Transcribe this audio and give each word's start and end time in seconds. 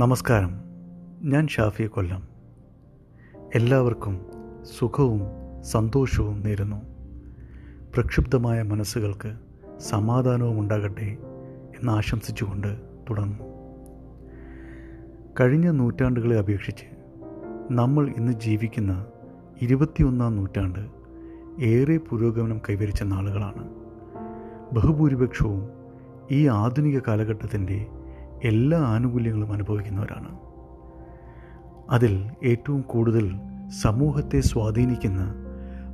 നമസ്കാരം. 0.00 0.50
ഞാൻ 1.22 1.48
ഷാഫി 1.48 1.82
കൊല്ലം. 1.82 2.22
എല്ലാവർക്കും 3.54 4.26
സുഖവും 4.78 5.20
സന്തോഷവും 5.62 6.40
നേരുന്നു. 6.40 6.76
പ്രക്ഷുബ്ധമായ 7.94 8.62
മനസ്സുകൾക്ക് 8.62 9.36
സമാധാനവും 9.78 10.60
ഉണ്ടാകട്ടെ 10.60 11.18
എന്ന് 11.80 11.92
ആശംസിച്ചുകൊണ്ട് 11.92 12.76
തുടങ്ങുന്നു. 13.10 13.44
കഴിഞ്ഞ 15.40 15.70
നൂറ്റാണ്ടുകളെ 15.70 16.38
അപേക്ഷിച്ച് 16.38 16.84
നമ്മൾ 17.70 18.08
ഇന്ന് 18.08 18.32
ജീവിക്കുന്ന 18.32 19.06
ഇരുപത്തിയൊന്നാം 19.62 20.36
നൂറ്റാണ്ട് 20.36 20.86
ഏറെ 21.62 21.96
പുരോഗമനം 21.96 22.60
കൈവരിച്ച 22.68 23.02
നാളുകളാണ്. 23.02 23.68
ബഹുഭൂരിപക്ഷവും 24.74 25.68
ഈ 26.30 26.46
ആധുനിക 26.46 27.00
കാലഘട്ടത്തിന്റെ 27.08 27.86
എല്ലാ 28.44 28.78
ആനുകൂല്യങ്ങളും 28.78 29.52
അനുഭവിക്കുന്നവരാണ്. 29.52 30.38
അതിൽ 31.90 32.30
ഏറ്റവും 32.44 32.80
കൂടുതൽ 32.80 33.30
സമൂഹത്തെ 33.82 34.40
സ്വാധീനിക്കുന്ന 34.40 35.34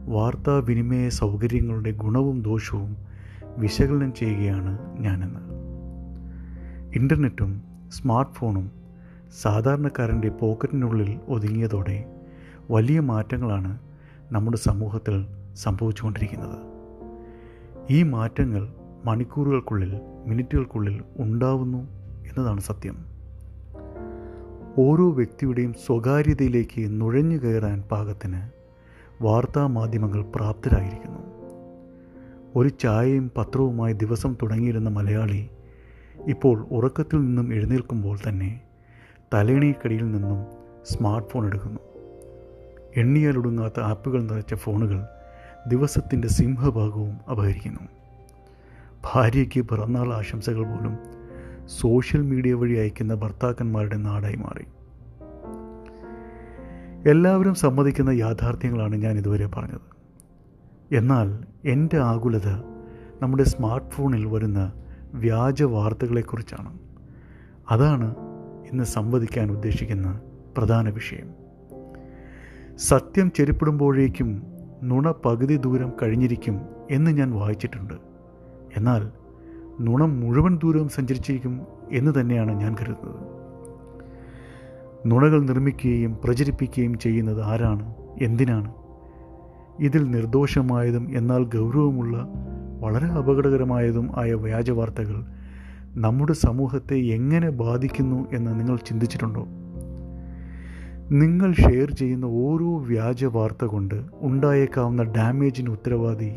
വാർത്താവിനിമയ 0.06 1.08
സൗകര്യങ്ങളുടെ 1.08 1.90
ഗുണവും 1.90 2.42
ദോഷവും 2.42 2.96
വിശകലനം 3.58 4.14
ചെയ്യുകയാണ് 4.14 5.00
ഞാനെന്ന്. 5.00 5.40
ഇന്റർനെറ്റും 6.94 7.62
സ്മാർട്ട് 7.90 8.32
ഫോണും 8.32 8.70
സാധാരണക്കാരന്റെ 9.42 10.28
പോക്കറ്റിനുള്ളിൽ 10.28 11.18
ഒതുങ്ങിയതോടെ 11.28 12.04
വലിയ 12.70 13.00
മാറ്റങ്ങളാണ് 13.00 13.78
നമ്മുടെ 14.32 14.56
സമൂഹത്തിൽ 14.56 15.26
സംഭവിച്ചുകൊണ്ടിരിക്കുന്നത്. 15.54 16.58
ഈ 17.90 18.02
മാറ്റങ്ങൾ 18.02 18.68
മണിക്കൂറുകൾക്കുള്ളിൽ 19.04 20.00
മിനിറ്റുകൾക്കുള്ളിൽ 20.26 21.02
ഉണ്ടാവുന്നു 21.18 22.03
എന്നതാണ് 22.38 22.60
സത്യം. 22.60 23.14
ഓരോ 24.78 25.10
വ്യക്തിയുടെയും 25.10 25.74
സ്വകാര്യതയിലേക്ക് 25.86 27.00
നുഴഞ്ഞു 27.00 27.36
കയറാൻ 27.36 27.82
പാകത്തിന് 27.82 28.42
വാർത്താമാധ്യമങ്ങൾ 29.22 30.22
പ്രാപ്തരായിരിക്കുന്നു. 30.22 31.18
ഒരു 32.56 32.68
ചായയും 32.68 33.30
പത്രവുമായി 33.36 33.92
ദിവസം 33.92 34.36
തുടങ്ങിയിരുന്ന 34.42 34.88
മലയാളി 34.88 35.50
ഇപ്പോൾ 36.28 36.66
ഉറക്കത്തിൽ 36.70 37.16
നിന്നും 37.16 37.54
എഴുന്നേൽക്കുമ്പോൾ 37.54 38.18
തന്നെ 38.28 38.60
തലേണിക്കടിയിൽ 39.34 40.10
നിന്നും 40.10 40.46
സ്മാർട്ട് 40.84 41.28
ഫോൺ 41.28 41.46
എടുക്കുന്നു. 41.46 41.80
എണ്ണിയാലൊടുങ്ങാത്ത 42.96 43.80
ആപ്പുകൾ 43.80 44.22
നിറച്ച 44.22 44.54
ഫോണുകൾ 44.54 45.04
ദിവസത്തിന്റെ 45.68 46.28
സിംഹഭാഗവും 46.28 47.16
അപഹരിക്കുന്നു. 47.30 47.80
ഭാര്യയ്ക്ക് 49.04 49.60
പിറന്നാൾ 49.60 50.14
ആശംസകൾ 50.14 50.62
പോലും 50.64 51.13
സോഷ്യൽ 51.66 52.22
മീഡിയ 52.22 52.54
വഴി 52.54 52.74
അയക്കുന്ന 52.74 53.14
ഭർത്താക്കന്മാരുടെ 53.14 53.96
നാടായി 53.96 54.36
മാറി. 54.36 54.64
എല്ലാവരും 57.10 57.54
സമ്മതിക്കുന്ന 57.54 58.10
യാഥാർത്ഥ്യങ്ങളാണ് 58.10 58.96
ഞാൻ 58.96 59.18
ഇതുവരെ 59.18 59.46
പറഞ്ഞത്. 59.46 59.94
എന്നാൽ 60.94 61.44
എന്റെ 61.64 61.98
ആകുലത 61.98 62.48
നമ്മുടെ 63.22 63.42
സ്മാർട്ട് 63.42 63.90
ഫോണിൽ 63.90 64.26
വരുന്ന 64.26 64.72
വ്യാജ 65.14 65.62
വാർത്തകളെക്കുറിച്ചാണ്. 65.62 66.78
അതാണ് 67.70 68.14
ഇന്ന് 68.72 68.84
സംവദിക്കാൻ 68.84 69.50
ഉദ്ദേശിക്കുന്ന 69.50 70.20
പ്രധാന 70.56 70.88
വിഷയം. 70.88 71.34
സത്യം 72.76 73.32
ചെരുപ്പിടുമ്പോഴേക്കും 73.32 74.42
നുണ 74.82 75.12
പകുതി 75.24 75.56
ദൂരം 75.56 75.92
കഴിഞ്ഞിരിക്കും 76.02 76.60
എന്ന് 76.90 77.10
ഞാൻ 77.10 77.30
വായിച്ചിട്ടുണ്ട്. 77.30 77.94
എന്നാൽ 78.76 79.23
നുണ 79.80 80.04
മുഴുവൻ 80.04 80.58
ദൂരവും 80.62 80.88
സഞ്ചരിച്ചിരിക്കും 80.88 81.60
എന്ന് 81.92 82.20
തന്നെയാണ് 82.20 82.60
ഞാൻ 82.60 82.76
കരുതുന്നത്. 82.80 83.34
നുണകൾ 85.06 85.42
നിർമ്മിക്കുകയും 85.42 86.18
പ്രചരിപ്പിക്കുകയും 86.24 86.98
ചെയ്യുന്നത് 86.98 87.42
ആരാണ്? 87.42 87.94
എന്തിനാണ്? 88.22 88.74
ഇതിൽ 89.78 90.10
നിർദോഷമായതും 90.10 91.18
എന്നാൽ 91.18 91.44
ഗൗരവമുള്ള 91.44 92.28
വളരെ 92.80 93.06
അപകടകരമായതും 93.06 94.10
ആയ 94.18 94.32
വ്യാജ 94.32 94.70
വാർത്തകൾ 94.70 95.24
നമ്മുടെ 95.94 96.32
സമൂഹത്തെ 96.32 96.94
എങ്ങനെ 96.94 97.50
ബാധിക്കുന്നു 97.50 98.26
എന്ന് 98.32 98.60
നിങ്ങൾ 98.60 98.76
ചിന്തിച്ചിട്ടുണ്ടോ? 98.76 99.46
നിങ്ങൾ 101.10 101.52
ഷെയർ 101.52 101.90
ചെയ്യുന്ന 101.90 102.24
ഓരോ 102.24 102.78
വ്യാജ 102.78 103.24
വാർത്ത 103.24 103.64
കൊണ്ട് 103.64 104.02
ഉണ്ടായേക്കാവുന്ന 104.20 105.02
ഡാമേജിന് 105.02 105.70
ഉത്തരവാദി 105.70 106.32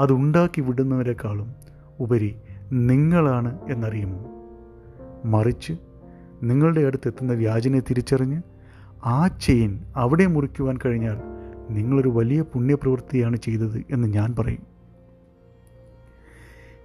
അതുണ്ടാക്കി 0.00 0.60
വിടുന്നവരെക്കാളും 0.60 1.52
ഉപരി 2.00 2.36
നിങ്ങളാണ് 2.72 3.58
എന്നറിയുമോ? 3.70 4.26
മറിച്ച് 5.24 5.72
നിങ്ങളുടെ 6.42 6.80
അടുത്തെത്തുന്ന 6.80 7.32
വ്യാജനെ 7.32 7.80
തിരിച്ചറിഞ്ഞ് 7.80 8.42
ആ 9.04 9.26
ചെയിൻ 9.26 9.84
അവിടെ 9.96 10.26
മുറിക്കുവാൻ 10.26 10.78
കഴിഞ്ഞാൽ 10.84 11.18
നിങ്ങളൊരു 11.70 12.08
വലിയ 12.08 12.42
പുണ്യപ്രവൃത്തിയാണ് 12.42 13.36
ചെയ്തത് 13.36 13.84
എന്ന് 13.90 14.08
ഞാൻ 14.08 14.34
പറയും. 14.38 14.66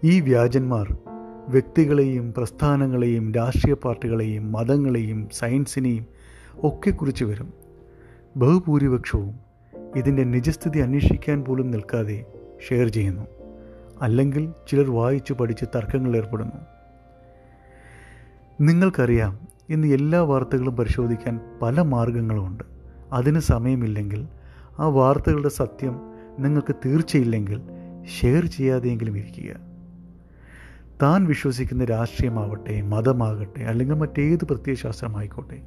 ഈ 0.03 0.20
വ്യാജന്മാർ 0.20 0.98
വ്യക്തികളെയും 1.50 2.34
പ്രസ്ഥാനങ്ങളെയും 2.38 3.34
രാഷ്ട്രീയ 3.34 3.74
പാർട്ടികളെയും 3.74 4.52
മതങ്ങളെയും 4.52 5.30
സയൻസിനെയും 5.34 6.06
ഒക്കെ 6.64 6.92
കുറിച്ച് 6.92 7.25
വരും. 7.25 7.54
ബഹുഭൂരിപക്ഷവും 8.38 9.36
ഇതിന്റെ 9.96 10.24
നിജസ്ഥിതി 10.24 10.80
അന്വേഷിക്കാൻ 10.80 11.44
പോലും 11.44 11.72
നിൽക്കാതെ 11.72 12.25
ഷെയർ 12.69 12.88
ചെയ്യുന്നു. 12.88 13.37
അല്ലെങ്കിൽ 14.02 14.53
ചിലർ 14.69 14.91
വായിച്ചു 14.91 15.34
പഠിച്ച് 15.34 15.66
തർക്കങ്ങൾ 15.75 16.16
ഏർപ്പെടുന്നു. 16.16 16.56
നിങ്ങൾക്കറിയാം 18.62 19.40
ഇന്ന് 19.69 19.88
എല്ലാ 19.88 20.22
വാർത്തകളും 20.22 20.75
പരിശോധിക്കാൻ 20.75 21.40
പല 21.62 21.81
മാർഗങ്ങളുമുണ്ട്. 21.81 22.63
അതിന് 23.12 23.40
സമയമില്ലെങ്കിൽ 23.40 24.28
ആ 24.80 24.88
വാർത്തകളുടെ 24.88 25.50
സത്യം 25.50 26.00
നിങ്ങൾക്ക് 26.40 26.75
തീർച്ചയില്ലെങ്കിൽ 26.86 27.62
ഷെയർ 28.19 28.46
ചെയ്യാതെയെങ്കിലും 28.46 29.18
ഇരിക്കുക. 29.18 29.56
താൻ 31.02 31.25
വിശ്വസിക്കുന്ന 31.25 31.86
രാഷ്ട്രീയമാവട്ടെ 31.86 32.81
മതമാകട്ടെ 32.81 33.62
അല്ലെങ്കിൽ 33.62 33.96
മറ്റേത് 33.96 34.46
പ്രത്യയശാസ്ത്രമായിക്കോട്ടെ 34.46 35.62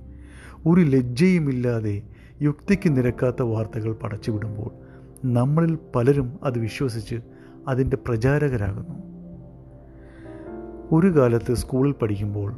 ഒരു 0.66 0.80
ലജ്ജയുമില്ലാതെ 0.80 2.02
യുക്തിക്ക് 2.42 2.96
നിരക്കാത്ത 2.96 3.42
വാർത്തകൾ 3.42 3.92
പടച്ചുവിടുമ്പോൾ 3.92 4.70
നമ്മളിൽ 5.26 5.78
പലരും 5.96 6.38
അത് 6.42 6.58
വിശ്വസിച്ച് 6.58 7.16
അതിന്റെ 7.68 7.96
പ്രചാരകരാകുന്നു. 7.96 9.10
ഒരു 10.92 11.16
കാലത്ത് 11.16 11.54
സ്കൂളിൽ 11.54 11.92
പഠിക്കുമ്പോൾ 11.92 12.54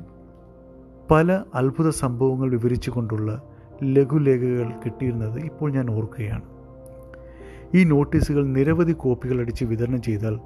പല 1.10 1.42
അത്ഭുത 1.54 1.88
സംഭവങ്ങൾ 1.88 2.50
വിവരിച്ചുകൊണ്ടുള്ള 2.50 3.42
ലഘുലേഖകൾ 3.84 4.70
കിട്ടിയിരുന്നത് 4.84 5.38
ഇപ്പോൾ 5.38 5.72
ഞാൻ 5.72 5.90
ഓർക്കുകയാണ്. 5.90 6.42
ഈ 7.74 7.84
നോട്ടീസുകൾ 7.84 8.46
നിരവധി 8.46 8.92
കോപ്പികൾ 8.92 9.40
അടിച്ച് 9.40 9.64
വിതരണം 9.64 10.02
ചെയ്താൽ 10.02 10.38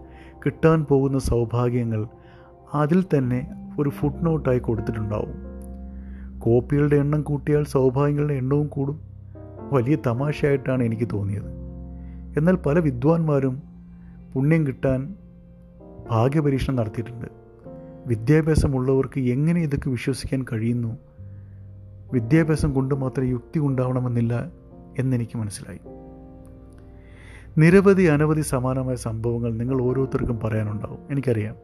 കിട്ടാൻ 0.47 0.85
പോകുന്ന 0.85 1.19
സൗഭാഗ്യങ്ങൾ 1.19 2.07
അതിൽ 2.75 3.05
തന്നെ 3.19 3.51
ഒരു 3.81 3.91
ഫുട് 3.91 4.27
നോട്ടായി 4.27 4.59
കൊടുത്തിട്ടുണ്ടാവും. 4.59 5.35
കോപ്പികളുടെ 6.39 6.97
എണ്ണം 6.97 7.23
കൂട്ടിയാൽ 7.23 7.65
സൗഭാഗ്യങ്ങളുടെ 7.65 8.35
എണ്ണവും 8.35 8.67
കൂടും. 8.67 9.01
വലിയ 9.73 9.97
തമാശയായിട്ടാണ് 10.07 10.83
എനിക്ക് 10.83 11.09
തോന്നിയത്. 11.13 11.49
എന്നാൽ 12.39 12.57
പല 12.57 12.79
വിദ്വാൻമാരും 12.79 13.76
പുണ്യം 14.37 14.67
കിട്ടാൻ 14.67 15.15
ഭാഗ്യപരീക്ഷണം 16.11 16.77
നടത്തിയിട്ടുണ്ട്. 16.77 17.27
വിദ്യാഭ്യാസമുള്ളവർക്ക് 18.07 19.21
എങ്ങനെ 19.21 19.63
ഇതൊക്കെ 19.63 19.91
വിശ്വസിക്കാൻ 19.91 20.45
കഴിയുന്നു? 20.53 20.97
വിദ്യാഭ്യാസം 22.13 22.75
കൊണ്ട് 22.75 22.95
മാത്രമേ 22.95 23.29
യുക്തി 23.29 23.59
ഉണ്ടാവണമെന്നില്ല 23.59 24.53
എന്നെനിക്ക് 24.99 25.39
മനസ്സിലായി. 25.39 25.79
നിരവധി 27.59 28.03
അനവധി 28.03 28.41
സമാനമായ 28.41 28.95
സംഭവങ്ങൾ 28.95 29.53
നിങ്ങൾ 29.55 29.83
ഓരോരുത്തർക്കും 29.83 30.41
പറയാനുണ്ടാവും. 30.41 30.99
എനിക്കറിയാം. 31.11 31.55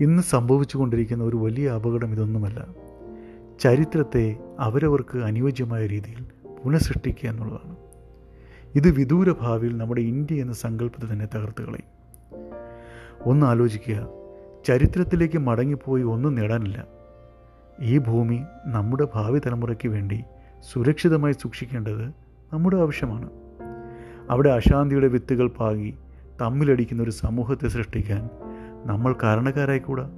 ഇന്ന് 0.00 0.22
സംഭവിച്ചുകൊണ്ടിരിക്കുന്ന 0.22 1.24
ഒരു 1.24 1.36
വലിയ 1.36 1.68
അപകടം 1.68 2.12
ഇതൊന്നുമല്ല. 2.12 2.68
ചരിത്രത്തെ 3.60 4.36
അവരവർക്ക് 4.58 5.18
അനുയോജ്യമായ 5.18 5.86
രീതിയിൽ 5.86 6.26
പുനഃസൃഷ്ടിക്കുക 6.64 7.30
എന്നുള്ളതാണ്. 7.30 7.69
ഇത് 8.74 8.90
വിദൂര 8.90 9.32
ഭാവിയിൽ 9.40 9.76
നമ്മുടെ 9.76 10.00
ഇന്ത്യ 10.00 10.42
എന്ന 10.42 10.52
സങ്കല്പത്തെ 10.52 11.12
തന്നെ 11.12 11.28
തകർത്ത് 11.34 11.62
കളയും. 11.62 12.00
ഒന്ന് 13.22 13.46
ആലോചിക്കുക 13.46 14.08
ചരിത്രത്തിലേക്ക് 14.66 15.38
മടങ്ങിപ്പോയി 15.38 16.02
ഒന്നും 16.02 16.34
നേടാനില്ല. 16.34 16.86
ഈ 17.80 17.98
ഭൂമി 17.98 18.40
നമ്മുടെ 18.66 19.08
ഭാവി 19.14 19.38
തലമുറയ്ക്ക് 19.38 19.88
വേണ്ടി 19.88 20.24
സുരക്ഷിതമായി 20.72 21.32
സൂക്ഷിക്കേണ്ടത് 21.32 22.08
നമ്മുടെ 22.52 22.76
ആവശ്യമാണ്. 22.76 23.30
അവിടെ 24.30 24.50
അശാന്തിയുടെ 24.50 25.06
വിത്തുകൾ 25.06 25.48
പാകി 25.48 25.94
തമ്മിലടിക്കുന്ന 26.40 27.02
ഒരു 27.02 27.10
സമൂഹത്തെ 27.10 27.68
സൃഷ്ടിക്കാൻ 27.68 28.28
നമ്മൾ 28.84 29.16
കാരണക്കാരായിക്കൂടാ? 29.22 30.10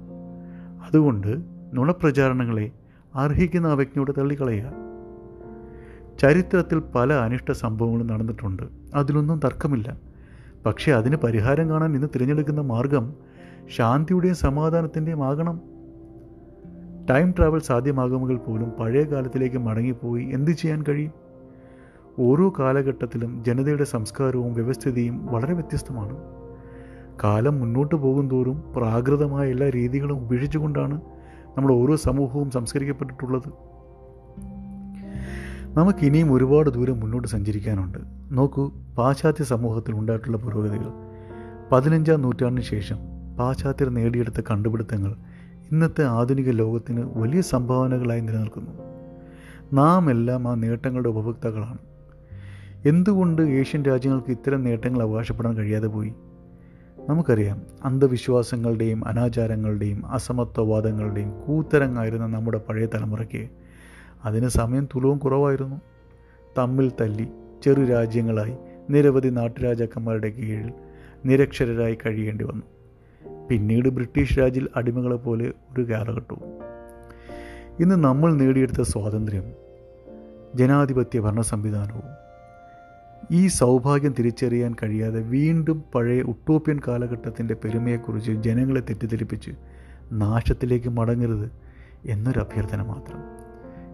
അതുകൊണ്ട് 0.87 1.41
നുണപ്രചാരണങ്ങളെ 1.73 2.71
അർഹിക്കുന്ന 3.15 3.67
അവജ്ഞയോട് 3.67 4.11
തള്ളിക്കളയുക. 4.17 4.92
ചരിത്രത്തിൽ 6.19 6.81
പല 6.95 7.13
അനിഷ്ട 7.13 7.51
സംഭവങ്ങളും 7.51 8.07
നടന്നിട്ടുണ്ട്. 8.07 8.63
അതിലൊന്നും 8.95 9.39
തർക്കമില്ല. 9.45 9.97
പക്ഷേ 10.65 10.91
അതിന് 10.91 11.15
പരിഹാരം 11.15 11.69
കാണാൻ 11.69 11.95
ഇന്ന് 11.95 12.07
തിരഞ്ഞെടുക്കുന്ന 12.15 12.61
മാർഗം 12.61 13.13
ശാന്തിയുടെയും 13.75 14.35
സമാധാനത്തിന്റെയും 14.35 15.23
ആകണം. 15.23 15.61
ടൈം 17.09 17.31
ട്രാവൽ 17.31 17.59
സാധ്യമാകുമെങ്കിൽ 17.59 18.37
പോലും 18.37 18.69
പഴയ 18.69 19.03
കാലത്തിലേക്ക് 19.03 19.57
മടങ്ങിപ്പോയി 19.57 20.25
എന്ത് 20.25 20.51
ചെയ്യാൻ 20.51 20.83
കഴിയും? 20.89 21.11
ഓരോ 22.19 22.53
കാലഘട്ടത്തിലും 22.59 23.43
ജനതയുടെ 23.43 23.83
സംസ്കാരവും 23.83 24.53
വ്യവസ്ഥിതിയും 24.53 25.25
വളരെ 25.25 25.53
വ്യത്യസ്തമാണ്. 25.53 26.17
കാലം 27.23 27.59
മുന്നോട്ട് 27.59 27.95
പോകും 27.95 28.29
തോറും 28.29 28.73
പ്രാകൃതമായ 28.75 29.49
എല്ലാ 29.49 29.69
രീതികളും 29.69 30.17
ഉപേക്ഷിച്ചുകൊണ്ടാണ് 30.17 31.01
നമ്മുടെ 31.57 31.73
ഓരോ 31.73 31.95
സമൂഹവും 31.95 32.51
സംസ്കരിക്കപ്പെട്ടിട്ടുള്ളത്. 32.51 33.72
നമുക്ക് 35.77 36.05
ഇനിയും 36.05 36.33
ഒരുപാട് 36.33 36.69
ദൂരം 36.69 36.99
മുന്നോട്ട് 36.99 37.27
സഞ്ചരിക്കാനുണ്ട്. 37.27 37.97
നോക്കൂ 38.31 38.71
പാശ്ചാത്യ 38.97 39.43
സമൂഹത്തിൽ 39.43 39.95
ഉണ്ടായിട്ടുള്ള 39.95 40.37
പുരോഗതികൾ. 40.37 40.85
പതിനഞ്ചാം 41.71 42.21
നൂറ്റാണ്ടിന് 42.21 42.65
ശേഷം 42.65 42.97
പാശ്ചാത്യർ 43.39 43.89
നേടിയെടുത്ത 43.89 44.41
കണ്ടുപിടുത്തങ്ങൾ 44.51 45.15
ഇന്നത്തെ 45.71 46.03
ആധുനിക 46.03 46.49
ലോകത്തിന് 46.49 47.03
വലിയ 47.15 47.41
സംഭാവനകളായി 47.41 48.21
നിലനിൽക്കുന്നു. 48.21 48.71
നാം 49.73 50.11
എല്ലാം 50.11 50.47
ആ 50.47 50.55
നേട്ടങ്ങളുടെ 50.55 51.09
ഉപഭോക്താക്കളാണ്. 51.09 51.77
എന്തുകൊണ്ട് 52.85 53.41
ഏഷ്യൻ 53.41 53.83
രാജ്യങ്ങൾക്ക് 53.83 54.31
ഇത്തരം 54.31 54.63
നേട്ടങ്ങൾ 54.63 55.01
അവകാശപ്പെടാൻ 55.01 55.57
കഴിയാതെ 55.57 55.87
പോയി? 55.87 56.13
നമുക്കറിയാം 57.09 57.61
അന്ധവിശ്വാസങ്ങളുടെയും 57.83 59.07
അനാചാരങ്ങളുടെയും 59.07 60.05
അസമത്വവാദങ്ങളുടെയും 60.05 61.41
കൂത്തരങ്ങായിരുന്ന 61.47 62.27
നമ്മുടെ 62.27 62.61
പഴയ 62.69 62.85
തലമുറയ്ക്ക് 62.85 63.62
അതിന് 64.25 64.47
സമയം 64.47 64.85
തുലവും 64.85 65.17
കുറവായിരുന്നു. 65.17 65.81
തമ്മിൽ 66.57 66.91
തല്ലി 67.01 67.27
ചെറു 67.63 67.81
രാജ്യങ്ങളായി 67.81 68.55
നിരവധി 68.89 69.29
നാട്ടുരാജാക്കന്മാരുടെ 69.29 70.29
കീഴിൽ 70.29 70.73
നിരക്ഷരരായി 71.25 71.97
കഴിയേണ്ടി 72.05 72.45
വന്നു. 72.45 72.63
പിന്നീട് 73.47 73.89
ബ്രിട്ടീഷ് 73.89 74.39
രാജിൽ 74.39 74.69
അടിമകളെ 74.75 75.15
പോലെ 75.15 75.45
ഒരു 75.45 75.89
കാലഘട്ടവും. 75.89 76.63
ഇന്ന് 77.79 77.95
നമ്മൾ 77.95 78.33
നേടിയെടുത്ത 78.33 78.81
സ്വാതന്ത്ര്യം 78.81 79.43
ജനാധിപത്യ 80.55 81.19
ഭരണ 81.19 81.41
സംവിധാനവും 81.41 82.23
ഈ 83.31 83.47
സൗഭാഗ്യം 83.47 84.15
തിരിച്ചറിയാൻ 84.19 84.75
കഴിയാതെ 84.83 85.21
വീണ്ടും 85.21 85.83
പഴയ 85.95 86.21
ഉട്ടോപ്യൻ 86.21 86.79
കാലഘട്ടത്തിന്റെ 86.87 87.53
പെരുമയെക്കുറിച്ച് 87.53 88.31
ജനങ്ങളെ 88.31 88.81
തെറ്റിദ്ധരിപ്പിച്ച് 88.81 89.51
നാശത്തിലേക്ക് 90.11 90.89
മടങ്ങരുത് 90.89 91.51
എന്നൊരു 92.05 92.39
അഭ്യർത്ഥന 92.39 92.81
മാത്രം. 92.81 93.32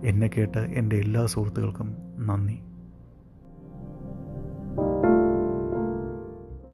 എന്നെ 0.06 0.28
കേട്ട 0.28 0.57
എന്റെ 0.57 0.96
എല്ലാ 0.96 1.25
സുഹൃത്തുക്കൾക്കും 1.25 1.96
നന്ദി. 2.19 2.69